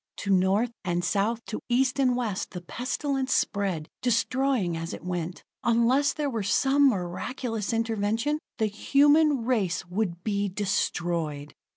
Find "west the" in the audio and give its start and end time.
2.17-2.61